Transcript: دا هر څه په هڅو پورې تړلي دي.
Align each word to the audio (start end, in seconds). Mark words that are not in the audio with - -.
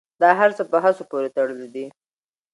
دا 0.21 0.29
هر 0.39 0.49
څه 0.57 0.63
په 0.71 0.77
هڅو 0.83 1.03
پورې 1.11 1.29
تړلي 1.35 1.67
دي. 1.75 1.85